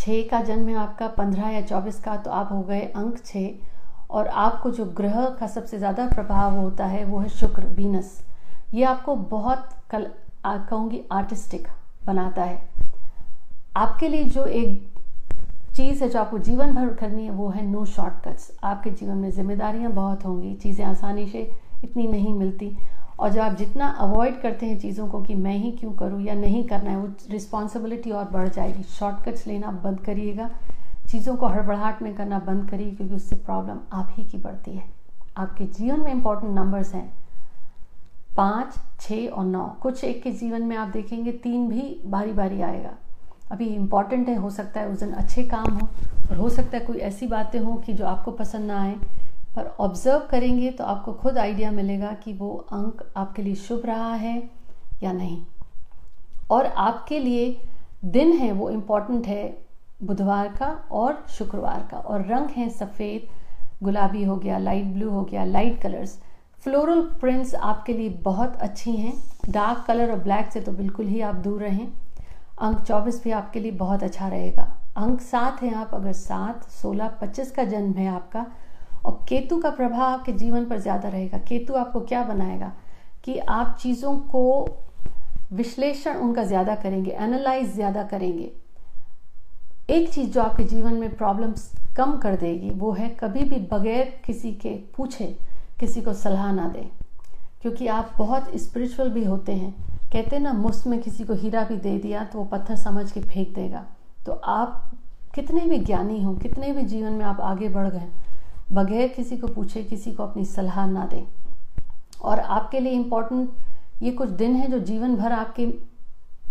छः 0.00 0.26
का 0.28 0.40
जन्म 0.42 0.68
है 0.68 0.74
आपका, 0.76 1.08
पंद्रह 1.08 1.48
या 1.48 1.60
चौबीस 1.62 2.00
का 2.00 2.16
तो 2.16 2.30
आप 2.30 2.52
हो 2.52 2.62
गए 2.62 2.80
अंक 2.80 3.18
छ। 3.18 3.36
और 4.10 4.28
आपको 4.28 4.70
जो 4.70 4.84
ग्रह 4.96 5.24
का 5.40 5.46
सबसे 5.46 5.78
ज़्यादा 5.78 6.06
प्रभाव 6.08 6.56
होता 6.56 6.86
है, 6.86 7.04
वो 7.04 7.18
है 7.18 7.28
शुक्र, 7.30 7.62
वीनस। 7.66 8.20
ये 8.74 8.84
आपको 8.84 9.16
बहुत 9.16 9.68
कल 9.90 10.06
कहूँगी 10.46 11.02
आर्टिस्टिक 11.12 11.68
बनाता 12.06 12.44
है। 12.44 12.62
आपके 13.76 14.08
लिए 14.08 14.24
जो 14.24 14.44
एक 14.44 14.92
चीज़ 15.76 16.02
है 16.04 16.08
जो 16.08 16.18
आपको 16.18 16.38
जीवन 16.38 16.74
भर 16.74 16.92
करनी 16.94 17.24
है, 17.24 17.30
वो 17.30 17.48
है 17.48 17.64
नो 17.66 17.84
शॉर्टकट्स। 17.84 18.50
आपके 18.64 18.90
जीवन 18.90 19.16
में 19.16 19.30
जिम्मेदारियाँ 19.30 19.90
बहुत 19.92 20.24
होंगी, 20.24 20.54
चीज़ें 20.54 20.84
आसानी 20.86 21.26
से 21.28 21.50
इतनी 21.84 22.06
नहीं 22.06 22.34
मिलती। 22.34 22.76
और 23.18 23.30
जब 23.30 23.40
आप 23.40 23.56
जितना 23.56 23.88
अवॉइड 24.00 24.40
करते 24.42 24.66
हैं 24.66 24.78
चीज़ों 24.78 25.06
को 25.08 25.20
कि 25.22 25.34
मैं 25.34 25.56
ही 25.58 25.70
क्यों 25.72 25.92
करूँ 25.92 26.20
या 26.22 26.34
नहीं 26.34 26.62
करना 26.64 26.90
है, 26.90 26.96
वो 26.96 27.08
रिस्पॉन्सिबिलिटी 27.30 28.10
और 28.10 28.24
बढ़ 28.24 28.48
जाएगी। 28.48 28.82
शॉर्टकट्स 28.82 29.46
लेना 29.46 29.70
बंद 29.84 30.00
करिएगा। 30.00 30.50
चीज़ों 31.14 31.36
को 31.36 31.46
हड़बड़ाहट 31.46 32.02
में 32.02 32.14
करना 32.14 32.38
बंद 32.38 32.70
करिए, 32.70 32.90
क्योंकि 32.90 33.14
उससे 33.14 33.36
प्रॉब्लम 33.36 33.78
आप 33.92 34.08
ही 34.10 34.24
की 34.24 34.38
बढ़ती 34.38 34.70
है। 34.70 34.84
आपके 35.36 35.64
जीवन 35.64 36.00
में 36.00 36.10
इंपॉर्टेंट 36.12 36.54
नंबर्स 36.54 36.94
हैं। 36.94 37.12
पाँच 38.36 38.74
छः 39.00 39.28
और 39.28 39.44
नौ। 39.44 39.64
कुछ 39.82 40.04
एक 40.04 40.22
के 40.22 40.32
जीवन 40.32 40.62
में 40.62 40.76
आप 40.76 40.88
देखेंगे, 40.88 41.32
तीन 41.32 41.68
भी 41.68 42.00
बारी 42.06 42.32
बारी 42.32 42.60
आएगा। 42.60 42.94
अभी 43.50 43.66
इंपॉर्टेंट 43.66 44.28
है, 44.28 44.36
हो 44.36 44.50
सकता 44.50 44.80
है 44.80 44.88
उस 44.88 45.00
दिन 45.00 45.12
अच्छे 45.12 45.44
काम 45.44 45.74
हो, 45.74 45.88
और 46.30 46.36
हो 46.36 46.48
सकता 46.48 46.78
है 46.78 46.84
कोई 46.84 46.98
ऐसी 46.98 47.26
बातें 47.26 47.58
हों 47.60 47.76
कि 47.76 47.92
जो 47.92 48.06
आपको 48.06 48.30
पसंद 48.30 48.66
ना 48.66 48.82
आए। 48.82 48.94
पर 49.56 49.74
ऑब्ज़र्व 49.80 50.26
करेंगे 50.30 50.70
तो 50.70 50.84
आपको 50.84 51.12
खुद 51.12 51.38
आइडिया 51.38 51.70
मिलेगा 51.70 52.12
कि 52.14 52.32
वो 52.32 52.54
अंक 52.72 53.12
आपके 53.16 53.42
लिए 53.42 53.54
शुभ 53.54 53.82
रहा 53.86 54.14
है 54.14 54.50
या 55.02 55.12
नहीं। 55.12 55.42
और 56.50 56.66
आपके 56.66 57.18
लिए 57.18 57.60
दिन 58.04 58.32
है, 58.32 58.52
वो 58.52 58.70
इंपॉर्टेंट 58.70 59.26
है 59.26 59.63
बुधवार 60.06 60.48
का 60.48 60.68
और 60.92 61.24
शुक्रवार 61.28 61.86
का। 61.90 61.98
और 61.98 62.24
रंग 62.26 62.48
है 62.50 62.68
सफ़ेद, 62.70 63.26
गुलाबी 63.82 64.24
हो 64.24 64.36
गया 64.36 64.58
लाइट 64.58 64.84
ब्लू 64.86 65.10
हो 65.10 65.22
गया 65.22 65.44
लाइट 65.44 65.80
कलर्स 65.82 66.18
फ्लोरल 66.62 67.00
प्रिंट्स 67.20 67.54
आपके 67.54 67.92
लिए 67.92 68.08
बहुत 68.24 68.56
अच्छी 68.56 68.92
हैं। 68.92 69.12
डार्क 69.50 69.84
कलर 69.86 70.10
और 70.10 70.18
ब्लैक 70.18 70.50
से 70.52 70.60
तो 70.60 70.72
बिल्कुल 70.72 71.06
ही 71.06 71.20
आप 71.20 71.34
दूर 71.34 71.60
रहें। 71.60 71.86
अंक 72.58 72.80
24 72.80 73.22
भी 73.24 73.30
आपके 73.30 73.60
लिए 73.60 73.72
बहुत 73.72 74.02
अच्छा 74.02 74.28
रहेगा। 74.28 74.62
अंक 74.96 75.20
सात 75.20 75.62
है 75.62 75.74
आप, 75.74 75.90
अगर 75.94 76.12
सात, 76.12 76.64
सोलह, 76.72 77.08
पच्चीस 77.22 77.50
का 77.50 77.64
जन्म 77.64 77.92
है 77.92 78.06
आपका। 78.08 78.46
और 79.04 79.24
केतु 79.28 79.58
का 79.58 79.70
प्रभाव 79.70 80.02
आपके 80.02 80.32
जीवन 80.32 80.66
पर 80.66 80.78
ज़्यादा 80.78 81.08
रहेगा। 81.08 81.38
केतु 81.38 81.74
आपको 81.74 82.00
क्या 82.00 82.22
बनाएगा? 82.22 82.72
कि 83.24 83.38
आप 83.38 83.76
चीज़ों 83.80 84.16
को 84.16 84.68
विश्लेषण 85.52 86.16
उनका 86.16 86.44
ज़्यादा 86.44 86.74
करेंगे 86.74 87.10
एनालाइज 87.10 87.74
ज़्यादा 87.74 88.02
करेंगे। 88.02 88.52
एक 89.90 90.12
चीज़ 90.12 90.30
जो 90.30 90.42
आपके 90.42 90.64
जीवन 90.64 90.94
में 90.94 91.16
प्रॉब्लम्स 91.16 91.72
कम 91.96 92.16
कर 92.18 92.36
देगी, 92.36 92.70
वो 92.70 92.92
है 92.92 93.08
कभी 93.08 93.40
भी 93.40 93.56
बगैर 93.72 94.20
किसी 94.24 94.52
के 94.52 94.70
पूछे, 94.96 95.38
किसी 95.80 96.02
को 96.02 96.12
सलाह 96.12 96.52
ना 96.52 96.68
दें। 96.68 96.88
क्योंकि 97.62 97.86
आप 97.86 98.12
बहुत 98.18 98.50
स्पिरिचुअल 98.54 99.10
भी 99.10 99.24
होते 99.24 99.52
हैं। 99.52 99.72
कहते 100.12 100.36
हैं 100.36 100.42
ना, 100.42 100.52
मुफ़्त 100.52 100.86
में 100.86 101.00
किसी 101.02 101.24
को 101.24 101.34
हीरा 101.34 101.64
भी 101.64 101.76
दे 101.76 101.98
दिया 101.98 102.24
तो 102.24 102.38
वो 102.38 102.44
पत्थर 102.44 102.76
समझ 102.76 103.12
के 103.12 103.20
फेंक 103.20 103.54
देगा। 103.54 103.84
तो 104.26 104.32
आप 104.32 104.90
कितने 105.34 105.60
भी 105.60 105.78
ज्ञानी 105.78 106.22
हो, 106.22 106.34
कितने 106.34 106.72
भी 106.72 106.82
जीवन 106.82 107.12
में 107.12 107.24
आप 107.24 107.40
आगे 107.40 107.68
बढ़ 107.68 107.88
गए, 107.88 108.08
बगैर 108.72 109.08
किसी 109.08 109.36
को 109.36 109.46
पूछे, 109.46 109.82
किसी 109.82 110.12
को 110.12 110.22
अपनी 110.22 110.44
सलाह 110.44 110.86
ना 110.86 111.06
दें। 111.06 111.24
और 112.22 112.40
आपके 112.40 112.80
लिए 112.80 112.92
इम्पोर्टेंट 112.92 113.50
ये 114.02 114.10
कुछ 114.10 114.28
दिन 114.28 114.54
हैं 114.54 114.70
जो 114.70 114.78
जीवन 114.78 115.16
भर 115.16 115.32
आपके, 115.32 115.66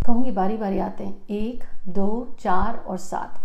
कहूँगी 0.05 0.31
बारी 0.31 0.57
बारी 0.57 0.79
आते 0.79 1.03
हैं। 1.03 1.27
एक 1.29 1.63
दो, 1.85 2.35
चार 2.39 2.75
और 2.77 2.97
सात। 2.97 3.39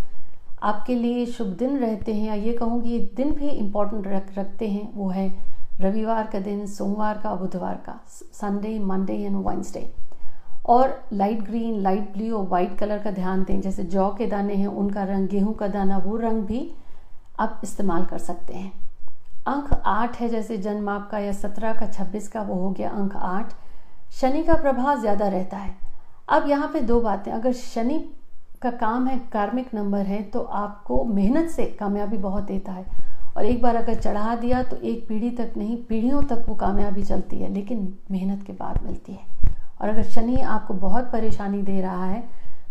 आपके 0.63 0.95
लिए 0.95 1.25
शुभ 1.27 1.47
दिन 1.49 1.77
रहते 1.79 2.15
हैं 2.15 2.27
या 2.27 2.35
ये 2.35 2.53
कहूँगी 2.53 2.91
ये 2.91 2.99
दिन 3.17 3.33
भी 3.33 3.49
इम्पोर्टेंट 3.49 4.07
रख, 4.07 4.39
रखते 4.39 4.69
हैं, 4.69 4.93
वो 4.95 5.09
है 5.09 5.29
रविवार 5.81 6.27
का 6.27 6.41
दिन, 6.41 6.67
सोमवार 6.67 7.19
का 7.19 7.35
बुधवार 7.35 7.75
का 7.87 7.99
संडे 8.09 8.79
मंडे 8.79 9.15
एंड 9.17 9.37
वेंसडे 9.47 9.91
और 10.67 10.99
लाइट 11.13 11.43
ग्रीन 11.43 11.81
लाइट 11.81 12.13
ब्लू 12.13 12.37
और 12.37 12.47
वाइट 12.49 12.77
कलर 12.79 12.99
का 12.99 13.11
ध्यान 13.11 13.45
दें, 13.45 13.61
जैसे 13.61 13.85
जौ 13.85 14.09
के 14.09 14.27
दाने 14.27 14.55
हैं, 14.55 14.67
उनका 14.67 15.05
रंग 15.05 15.29
गेहूँ 15.29 15.55
का 15.55 15.69
दाना, 15.69 15.99
वो 15.99 16.17
रंग 16.17 16.43
भी 16.43 16.71
आप 17.41 17.61
इस्तेमाल 17.65 18.05
कर 18.05 18.19
सकते 18.19 18.55
हैं। 18.55 18.73
अंक 19.47 19.83
आठ 19.87 20.21
है, 20.21 20.29
जैसे 20.29 20.57
जन्म 20.59 20.89
आपका 20.89 21.19
या 21.19 21.33
सत्रह 21.33 21.73
का, 21.73 21.87
छब्बीस 21.87 22.29
का, 22.29 22.41
वो 22.43 22.55
हो 22.55 22.71
गया 22.71 22.91
अंक 22.91 23.17
आठ। 23.17 23.53
शनि 24.13 24.43
का 24.43 24.55
प्रभाव 24.55 25.01
ज़्यादा 25.01 25.29
रहता 25.29 25.57
है। 25.57 25.75
अब 26.29 26.49
यहाँ 26.49 26.71
पे 26.73 26.81
दो 26.81 27.01
बातें, 27.01 27.33
अगर 27.33 27.53
शनि 27.53 27.99
का 28.63 28.71
काम 28.71 29.07
है 29.07 29.19
कार्मिक 29.33 29.75
नंबर 29.75 30.07
है 30.07 30.23
तो 30.23 30.41
आपको 30.41 31.03
मेहनत 31.05 31.51
से 31.51 31.65
कामयाबी 31.81 32.17
बहुत 32.19 32.45
देता 32.45 32.73
है। 32.73 32.85
और 33.37 33.45
एक 33.45 33.61
बार 33.63 33.77
अगर 33.77 33.95
चढ़ा 33.95 34.35
दिया 34.37 34.63
तो 34.63 34.77
एक 34.79 35.07
पीढ़ी 35.09 35.31
तक 35.31 35.53
नहीं, 35.57 35.77
पीढ़ियों 35.79 36.23
तक 36.23 36.45
वो 36.49 36.55
कामयाबी 36.55 37.03
चलती 37.03 37.37
है, 37.37 37.53
लेकिन 37.55 37.95
मेहनत 38.11 38.43
के 38.43 38.53
बाद 38.55 38.83
मिलती 38.85 39.13
है। 39.13 39.53
और 39.81 39.89
अगर 39.89 40.03
शनि 40.05 40.37
आपको 40.37 40.75
बहुत 40.77 41.11
परेशानी 41.13 41.63
दे 41.63 41.81
रहा 41.81 42.05
है 42.05 42.23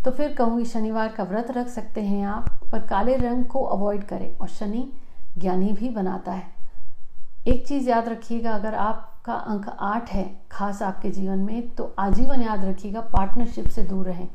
तो 0.05 0.11
फिर 0.11 0.33
कहूँगी 0.33 0.65
शनिवार 0.65 1.07
का 1.07 1.23
व्रत 1.23 1.51
रख 1.51 1.67
सकते 1.67 2.01
हैं 2.01 2.25
आप, 2.25 2.49
पर 2.71 2.79
काले 2.79 3.15
रंग 3.17 3.45
को 3.45 3.61
अवॉइड 3.61 4.03
करें, 4.03 4.37
और 4.37 4.47
शनि 4.47 4.87
ज्ञानी 5.37 5.71
भी 5.71 5.89
बनाता 5.89 6.31
है। 6.31 6.43
एक 7.47 7.65
चीज़ 7.67 7.89
याद 7.89 8.09
रखिएगा, 8.09 8.51
अगर 8.51 8.75
आपका 8.75 9.33
अंक 9.33 9.69
आठ 9.69 10.09
है, 10.09 10.29
खास 10.51 10.81
आपके 10.81 11.09
जीवन 11.09 11.39
में 11.39 11.69
तो 11.69 11.93
आजीवन 11.99 12.41
याद 12.41 12.65
रखिएगा 12.65 13.01
पार्टनरशिप 13.13 13.67
से 13.67 13.83
दूर 13.83 14.05
रहें। 14.05 14.27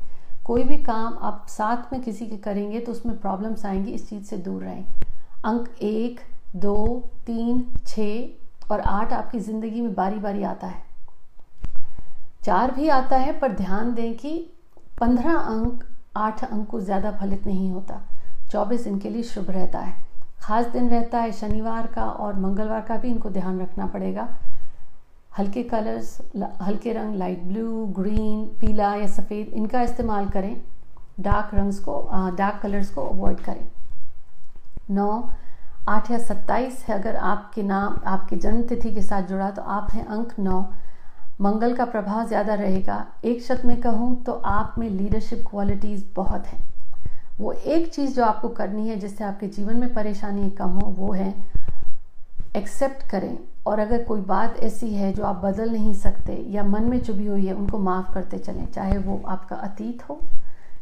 कोई 0.45 0.63
भी 0.63 0.77
काम 0.77 1.17
आप 1.21 1.45
साथ 1.49 1.91
में 1.93 2.01
किसी 2.01 2.25
के 2.27 2.37
करेंगे 2.37 2.79
तो 2.79 2.91
उसमें 2.91 3.17
प्रॉब्लम्स 3.19 3.65
आएँगी, 3.65 3.91
इस 3.91 4.09
चीज़ 4.09 4.23
से 4.23 4.37
दूर 4.37 4.61
रहें। 4.63 4.85
अंक 5.45 5.69
एक, 5.81 6.19
दो, 6.55 7.09
तीन 7.25 7.65
छ 7.87 8.71
और 8.71 8.79
आठ 8.79 9.13
आपकी 9.13 9.39
ज़िंदगी 9.39 9.81
में 9.81 9.93
बारी 9.93 10.19
बारी 10.19 10.43
आता 10.43 10.67
है। 10.67 10.81
चार 12.43 12.71
भी 12.71 12.87
आता 12.89 13.17
है, 13.17 13.39
पर 13.39 13.51
ध्यान 13.51 13.93
दें 13.93 14.13
कि 14.13 14.37
पंद्रह 15.01 15.33
अंक, 15.33 15.83
आठ 16.17 16.43
अंक 16.43 16.67
को 16.69 16.79
ज़्यादा 16.81 17.11
फलित 17.11 17.45
नहीं 17.47 17.69
होता। 17.71 18.01
चौबीस 18.51 18.87
इनके 18.87 19.09
लिए 19.09 19.23
शुभ 19.23 19.49
रहता 19.51 19.79
है। 19.79 19.95
खास 20.41 20.65
दिन 20.65 20.89
रहता 20.89 21.19
है, 21.19 21.31
शनिवार 21.31 21.87
का 21.87 22.05
और 22.05 22.39
मंगलवार 22.39 22.81
का 22.81 22.97
भी 22.97 23.09
इनको 23.09 23.29
ध्यान 23.29 23.61
रखना 23.61 23.85
पड़ेगा। 23.85 24.27
हल्के 25.37 25.63
कलर्स 25.63 26.17
हल्के 26.61 26.93
रंग 26.93 27.15
लाइट 27.15 27.43
ब्लू 27.43 27.85
ग्रीन 27.95 28.45
पीला 28.61 28.93
या 28.95 29.07
सफ़ेद, 29.09 29.47
इनका 29.49 29.81
इस्तेमाल 29.81 30.27
करें। 30.29 30.55
डार्क 31.19 31.53
रंग्स 31.53 31.79
को 31.79 32.01
डार्क 32.37 32.59
कलर्स 32.61 32.89
को 32.89 33.01
अवॉइड 33.03 33.39
करें। 33.39 33.67
नौ, 34.91 35.29
आठ 35.89 36.11
या 36.11 36.17
सत्ताईस 36.19 36.83
है 36.87 36.95
अगर 36.95 37.15
आपके 37.15 37.63
नाम, 37.63 37.99
आपके 38.05 38.35
जन्म 38.35 38.61
तिथि 38.63 38.93
के 38.93 39.01
साथ 39.01 39.23
जुड़ा 39.23 39.49
तो 39.51 39.61
आप 39.61 39.87
हैं 39.93 40.05
अंक 40.07 40.33
नौ। 40.39 40.61
मंगल 41.41 41.73
का 41.75 41.85
प्रभाव 41.85 42.27
ज़्यादा 42.27 42.53
रहेगा। 42.53 43.05
एक 43.25 43.41
शब्द 43.43 43.65
में 43.65 43.79
कहूँ 43.81 44.23
तो 44.23 44.31
आप 44.31 44.75
में 44.77 44.89
लीडरशिप 44.89 45.43
क्वालिटीज़ 45.49 46.03
बहुत 46.15 46.45
हैं। 46.47 46.61
वो 47.39 47.51
एक 47.51 47.93
चीज़ 47.93 48.15
जो 48.15 48.23
आपको 48.23 48.49
करनी 48.51 48.87
है 48.89 48.97
जिससे 48.99 49.23
आपके 49.23 49.47
जीवन 49.47 49.77
में 49.77 49.93
परेशानी 49.93 50.49
कम 50.51 50.69
हो, 50.71 50.87
वो 50.89 51.11
है 51.11 51.33
एक्सेप्ट 52.55 53.09
करें। 53.09 53.37
और 53.67 53.79
अगर 53.79 54.03
कोई 54.03 54.21
बात 54.21 54.57
ऐसी 54.59 54.93
है 54.93 55.11
जो 55.13 55.23
आप 55.23 55.35
बदल 55.35 55.69
नहीं 55.69 55.93
सकते 55.93 56.33
या 56.49 56.63
मन 56.63 56.83
में 56.83 56.99
चुभी 56.99 57.25
हुई 57.25 57.45
है, 57.45 57.53
उनको 57.53 57.79
माफ़ 57.79 58.13
करते 58.13 58.37
चलें। 58.37 58.65
चाहे 58.65 58.97
वो 58.97 59.21
आपका 59.27 59.55
अतीत 59.55 60.09
हो, 60.09 60.19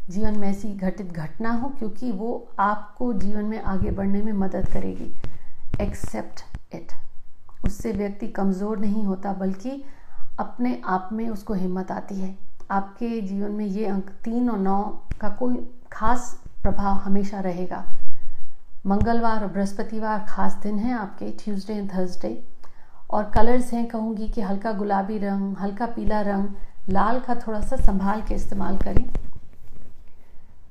जीवन 0.10 0.38
में 0.40 0.48
ऐसी 0.50 0.74
घटित 0.74 1.12
घटना 1.12 1.52
हो, 1.52 1.70
क्योंकि 1.70 2.12
वो 2.12 2.48
आपको 2.60 3.14
जीवन 3.14 3.46
में 3.46 3.62
आगे 3.62 3.92
बढ़ने 3.92 4.22
में 4.22 4.34
मदद 4.34 4.68
करेगी। 4.68 5.12
एक्सेप्ट 5.82 6.44
इट 6.76 6.92
उससे 7.66 7.92
व्यक्ति 7.92 8.28
कमज़ोर 8.28 8.78
नहीं 8.78 9.04
होता, 9.04 9.34
बल्कि 9.34 9.84
अपने 10.40 10.82
आप 10.86 11.10
में 11.14 11.30
उसको 11.30 11.54
हिम्मत 11.54 11.92
आती 11.92 12.16
है। 12.16 12.36
आपके 12.72 13.22
जीवन 13.22 13.52
में 13.52 13.66
ये 13.66 13.86
अंक 13.86 14.10
तीन 14.24 14.50
और 14.50 14.58
नौ 14.58 14.84
का 15.22 15.30
कोई 15.30 15.56
खास 15.92 16.40
प्रभाव 16.64 16.96
हमेशा 16.96 17.40
रहेगा। 17.40 17.84
मंगलवार 18.86 19.44
और 19.44 19.52
बृहस्पतिवार 19.52 20.26
खास 20.30 20.54
दिन 20.64 20.80
है 20.80 20.94
आपके, 20.94 21.30
ट्यूसडे 21.32 21.74
एंड 21.74 21.94
थर्सडे। 21.94 22.51
और 23.12 23.30
कलर्स 23.30 23.72
हैं 23.74 23.86
कहूँगी 23.88 24.28
कि 24.28 24.42
हल्का 24.42 24.72
गुलाबी 24.74 25.18
रंग, 25.18 25.56
हल्का 25.58 25.86
पीला 25.86 26.22
रंग, 26.22 26.48
लाल 26.90 27.20
का 27.20 27.36
थोड़ा 27.38 27.60
सा 27.62 27.76
संभाल 27.78 28.22
के 28.22 28.36
इस्तेमाल 28.36 28.78
करें। 28.78 29.06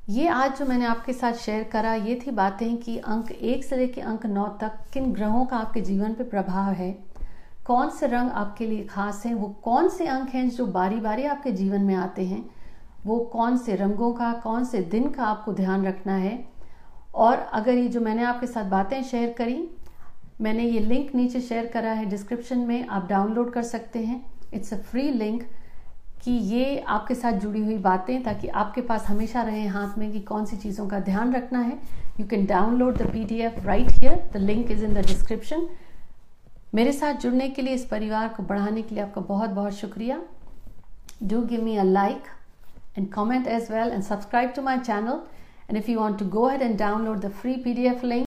ये 0.09 0.29
आज 0.29 0.59
जो 0.59 0.65
मैंने 0.67 0.85
आपके 0.85 1.13
साथ 1.13 1.33
शेयर 1.35 1.65
करा, 1.65 1.95
ये 1.95 2.21
थी 2.27 2.31
बातें 2.31 2.77
कि 2.77 2.97
अंक 2.99 3.31
एक 3.33 3.65
से 3.65 3.77
लेकर 3.77 4.03
अंक 4.03 4.27
नौ 4.27 4.47
तक 4.61 4.79
किन 4.93 5.13
ग्रहों 5.13 5.45
का 5.47 5.57
आपके 5.57 5.81
जीवन 5.81 6.15
पर 6.15 6.25
प्रभाव 6.25 6.73
है, 6.73 6.91
कौन 7.67 7.91
से 7.91 8.07
रंग 8.07 8.31
आपके 8.31 8.67
लिए 8.67 8.85
खास 8.85 9.23
हैं, 9.27 9.35
वो 9.35 9.49
कौन 9.65 9.89
से 9.89 10.07
अंक 10.07 10.29
हैं 10.29 10.49
जो 10.51 10.67
बारी 10.69 11.01
बारी 11.01 11.25
आपके 11.27 11.53
जीवन 11.53 11.83
में 11.83 11.95
आते 11.95 12.25
हैं, 12.25 12.45
वो 13.07 13.19
कौन 13.33 13.57
से 13.57 13.77
रंगों 13.77 14.13
का, 14.13 14.33
कौन 14.35 14.65
से 14.65 14.81
दिन 14.85 15.09
का 15.11 15.25
आपको 15.25 15.53
ध्यान 15.53 15.87
रखना 15.87 16.15
है। 16.15 16.39
और 17.15 17.37
अगर 17.53 17.75
ये 17.75 17.87
जो 17.89 18.01
मैंने 18.01 18.25
आपके 18.25 18.47
साथ 18.47 18.65
बातें 18.65 19.03
शेयर 19.03 19.33
करी 19.33 19.63
मैंने 20.41 20.65
ये 20.65 20.81
लिंक 20.81 21.15
नीचे 21.15 21.41
शेयर 21.41 21.67
करा 21.67 21.93
है 21.93 22.05
डिस्क्रिप्शन 22.11 22.59
में, 22.59 22.87
आप 22.89 23.09
डाउनलोड 23.09 23.53
कर 23.53 23.63
सकते 23.63 23.99
हैं। 23.99 24.25
इट्स 24.55 24.73
अ 24.75 24.77
फ्री 24.77 25.11
लिंक 25.11 25.43
कि 26.25 26.31
ये 26.31 26.79
आपके 26.89 27.15
साथ 27.15 27.33
जुड़ी 27.33 27.65
हुई 27.65 27.77
बातें 27.79 28.23
ताकि 28.23 28.49
आपके 28.49 28.81
पास 28.81 29.07
हमेशा 29.07 29.43
रहे 29.43 29.67
हाथ 29.67 29.99
में 29.99 30.11
कि 30.13 30.21
कौन 30.21 30.45
सी 30.47 30.57
चीज़ों 30.57 30.87
का 30.89 31.01
ध्यान 31.01 31.35
रखना 31.35 31.61
है। 31.61 31.79
You 32.21 32.27
can 32.27 32.47
download 32.47 32.99
the 32.99 33.11
P 33.13 33.25
D 33.25 33.41
F 33.41 33.61
right 33.67 33.91
here 33.93 34.31
the 34.33 34.37
link 34.37 34.71
is 34.71 34.85
in 34.85 34.95
the 34.95 35.07
description 35.07 35.69
मेरे 36.75 36.93
साथ 36.93 37.15
जुड़ने 37.21 37.49
के 37.49 37.63
लिए, 37.63 37.75
इस 37.75 37.85
परिवार 37.87 38.29
को 38.29 38.43
बढ़ाने 38.43 38.83
के 38.83 38.95
लिए 38.95 39.05
आपका 39.05 39.21
बहुत 39.21 39.51
बहुत 39.51 39.73
शुक्रिया। 39.75 40.21
Do 41.23 41.43
give 41.43 41.65
me 41.65 41.77
a 41.77 41.83
like 41.85 42.23
and 42.99 43.09
comment 43.11 43.47
as 43.47 43.69
well 43.73 43.93
and 43.97 44.05
subscribe 44.05 44.49
to 44.55 44.63
my 44.63 44.73
channel. 44.79 45.19
And 45.69 45.79
if 45.79 45.89
you 45.89 45.99
want 45.99 46.17
to 46.19 46.25
go 46.27 46.47
ahead 46.47 46.63
and 46.63 46.79
download 46.79 47.21
the 47.21 47.29
free 47.31 47.53
pdf 47.65 48.01
link 48.03 48.19